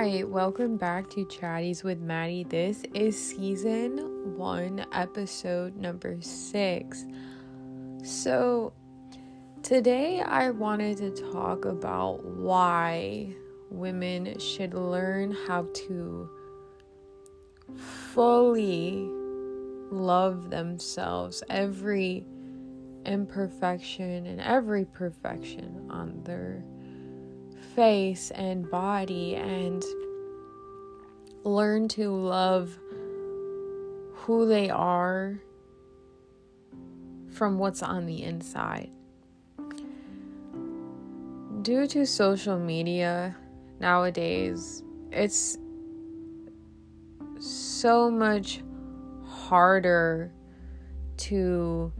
[0.00, 2.44] Hi, welcome back to Chatties with Maddie.
[2.44, 7.04] This is season one, episode number six.
[8.04, 8.74] So,
[9.64, 13.34] today I wanted to talk about why
[13.72, 16.30] women should learn how to
[18.14, 19.08] fully
[19.90, 22.24] love themselves, every
[23.04, 26.62] imperfection and every perfection on their
[27.78, 29.84] face and body and
[31.44, 32.76] learn to love
[34.14, 35.38] who they are
[37.30, 38.90] from what's on the inside.
[41.62, 43.36] Due to social media
[43.78, 44.82] nowadays,
[45.12, 45.56] it's
[47.38, 48.60] so much
[49.24, 50.32] harder
[51.16, 51.92] to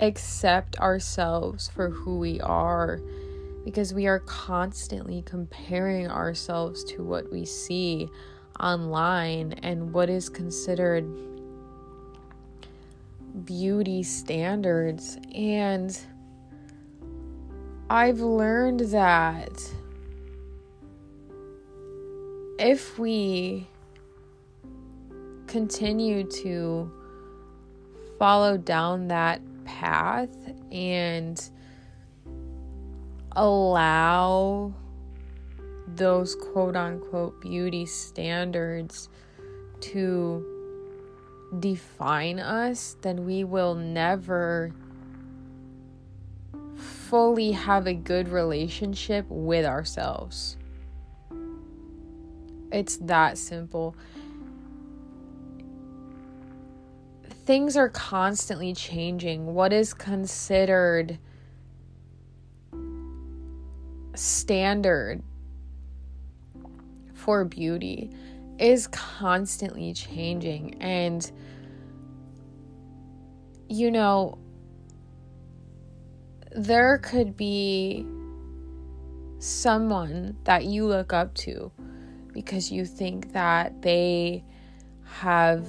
[0.00, 3.00] accept ourselves for who we are
[3.68, 8.08] because we are constantly comparing ourselves to what we see
[8.58, 11.04] online and what is considered
[13.44, 15.18] beauty standards.
[15.34, 16.00] And
[17.90, 19.62] I've learned that
[22.58, 23.68] if we
[25.46, 26.90] continue to
[28.18, 30.34] follow down that path
[30.72, 31.50] and
[33.32, 34.72] allow
[35.86, 39.08] those quote unquote beauty standards
[39.80, 40.44] to
[41.60, 44.72] define us, then we will never
[46.76, 50.56] fully have a good relationship with ourselves.
[52.70, 53.96] It's that simple.
[57.46, 59.54] Things are constantly changing.
[59.54, 61.18] What is considered
[64.18, 65.22] standard
[67.14, 68.10] for beauty
[68.58, 70.74] is constantly changing.
[70.80, 71.30] And,
[73.68, 74.38] you know,
[76.52, 78.04] there could be
[79.38, 81.70] someone that you look up to
[82.32, 84.44] because you think that they
[85.04, 85.66] have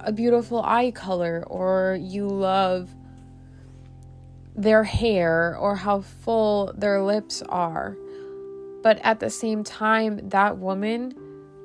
[0.00, 2.90] a beautiful eye color or you love
[4.56, 7.96] their hair or how full their lips are.
[8.82, 11.14] But at the same time, that woman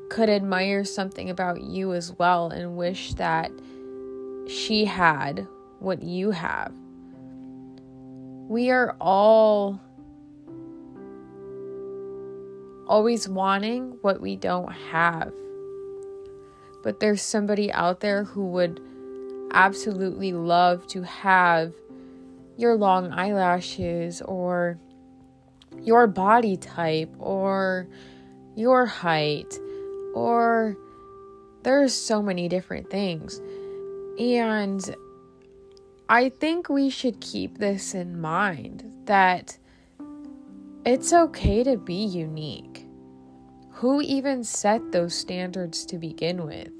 [0.10, 3.50] could admire something about you as well and wish that
[4.48, 5.48] she had
[5.80, 6.74] what you have.
[8.50, 9.80] We are all
[12.88, 15.32] always wanting what we don't have.
[16.84, 18.82] But there's somebody out there who would
[19.54, 21.74] absolutely love to have
[22.58, 24.78] your long eyelashes or
[25.82, 27.88] your body type or
[28.56, 29.58] your height
[30.14, 30.78] or
[31.64, 33.40] there's so many different things.
[34.20, 34.96] And
[36.10, 39.58] I think we should keep this in mind that
[40.86, 42.86] it's okay to be unique.
[43.76, 46.72] Who even set those standards to begin with?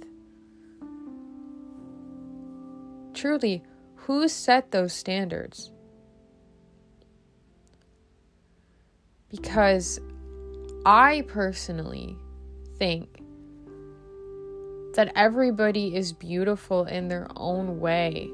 [3.14, 3.64] Truly,
[4.06, 5.72] who set those standards?
[9.30, 10.00] Because
[10.86, 12.18] I personally
[12.78, 13.22] think
[14.96, 18.30] that everybody is beautiful in their own way.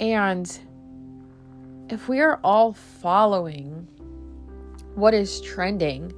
[0.00, 0.58] And
[1.88, 3.86] if we are all following
[4.96, 6.12] what is trending,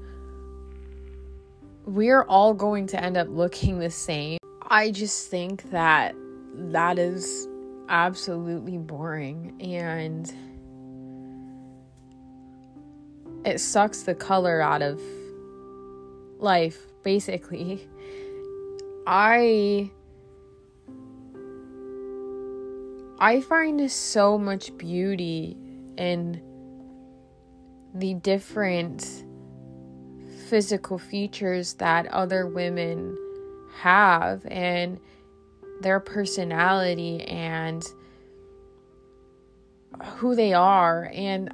[1.84, 4.38] we're all going to end up looking the same.
[4.62, 6.14] I just think that
[6.54, 7.48] that is
[7.88, 10.32] absolutely boring and
[13.44, 15.00] it sucks the color out of
[16.38, 17.88] life basically.
[19.06, 19.90] I
[23.18, 25.56] i find so much beauty
[25.98, 26.40] in
[27.94, 29.24] the different
[30.48, 33.16] physical features that other women
[33.78, 34.98] have and
[35.80, 37.86] their personality and
[40.16, 41.10] who they are.
[41.12, 41.52] And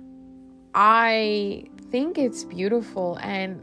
[0.74, 3.18] I think it's beautiful.
[3.22, 3.60] And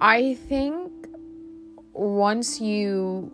[0.00, 0.92] I think
[1.92, 3.32] once you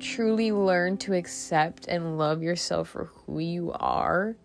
[0.00, 4.36] truly learn to accept and love yourself for who you are,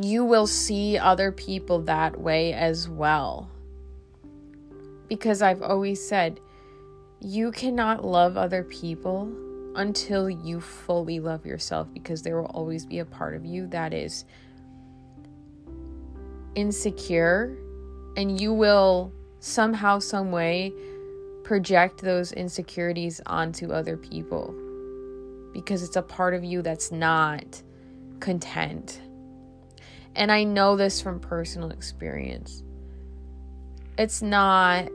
[0.00, 3.50] you will see other people that way as well.
[5.08, 6.40] Because I've always said,
[7.20, 9.32] you cannot love other people
[9.74, 13.92] until you fully love yourself because there will always be a part of you that
[13.92, 14.24] is
[16.54, 17.56] insecure
[18.16, 20.72] and you will somehow some way
[21.44, 24.54] project those insecurities onto other people
[25.52, 27.62] because it's a part of you that's not
[28.20, 29.00] content.
[30.14, 32.62] And I know this from personal experience.
[33.98, 34.88] It's not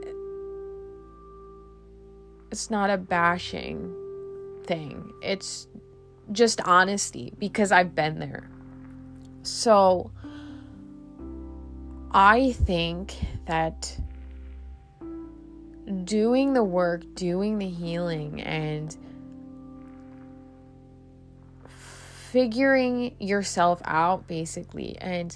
[2.52, 3.96] it's not a bashing
[4.66, 5.12] thing.
[5.22, 5.68] It's
[6.32, 8.50] just honesty because I've been there.
[9.44, 10.12] So
[12.12, 13.16] I think
[13.46, 13.98] that
[16.04, 18.96] doing the work, doing the healing, and
[21.68, 25.36] figuring yourself out basically, and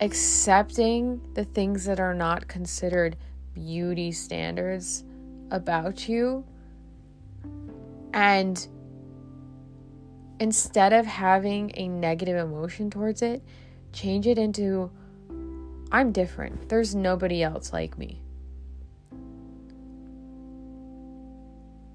[0.00, 3.16] accepting the things that are not considered
[3.54, 5.04] beauty standards
[5.54, 6.44] about you,
[8.12, 8.66] and
[10.40, 13.42] instead of having a negative emotion towards it,
[13.92, 14.90] change it into
[15.92, 16.68] I'm different.
[16.68, 18.20] There's nobody else like me.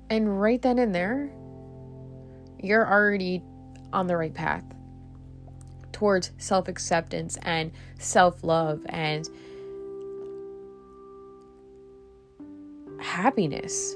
[0.09, 1.29] And right then and there,
[2.63, 3.43] you're already
[3.91, 4.63] on the right path
[5.91, 9.27] towards self acceptance and self love and
[13.21, 13.95] happiness.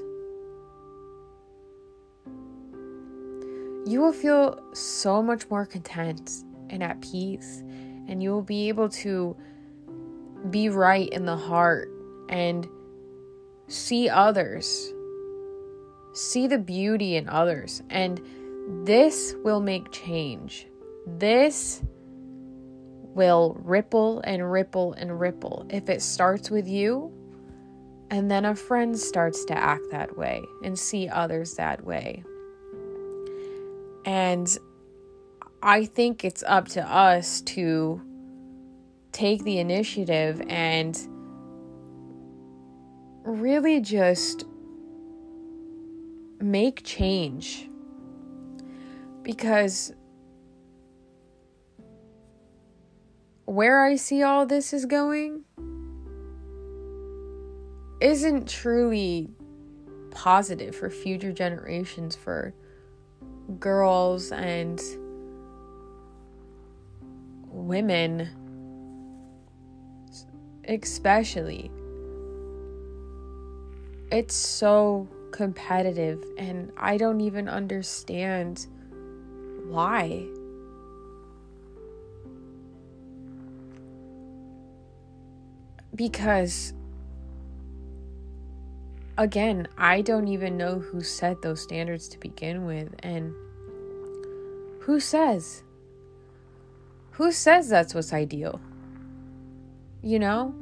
[3.86, 6.30] You will feel so much more content
[6.70, 7.62] and at peace,
[8.08, 9.36] and you will be able to
[10.50, 11.90] be right in the heart
[12.28, 12.66] and
[13.68, 14.92] see others
[16.14, 17.82] see the beauty in others.
[17.90, 18.20] And
[18.86, 20.66] this will make change.
[21.06, 21.82] This
[23.14, 25.66] will ripple and ripple and ripple.
[25.68, 27.12] If it starts with you,
[28.14, 32.22] and then a friend starts to act that way and see others that way.
[34.04, 34.56] And
[35.60, 38.00] I think it's up to us to
[39.10, 40.96] take the initiative and
[43.24, 44.44] really just
[46.38, 47.68] make change
[49.22, 49.92] because
[53.44, 55.42] where I see all this is going
[58.04, 59.30] isn't truly
[60.10, 62.52] positive for future generations, for
[63.58, 64.78] girls and
[67.48, 68.28] women,
[70.68, 71.70] especially.
[74.12, 78.66] It's so competitive, and I don't even understand
[79.66, 80.26] why.
[85.94, 86.74] Because,
[89.16, 93.34] again, I don't even know who set those standards to begin with, and
[94.80, 95.62] who says?
[97.12, 98.60] Who says that's what's ideal?
[100.02, 100.54] You know?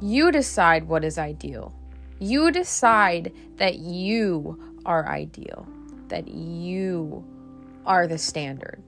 [0.00, 1.74] You decide what is ideal.
[2.18, 5.66] You decide that you are ideal,
[6.08, 7.24] that you
[7.86, 8.82] are the standard.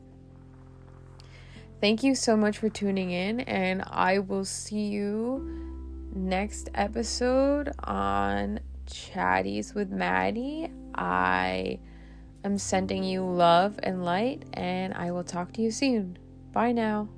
[1.81, 5.67] Thank you so much for tuning in, and I will see you
[6.17, 10.71] next episode on Chatties with Maddie.
[10.95, 11.79] I
[12.45, 16.19] am sending you love and light, and I will talk to you soon.
[16.53, 17.09] Bye now.